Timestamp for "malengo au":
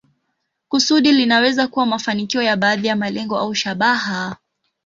2.95-3.55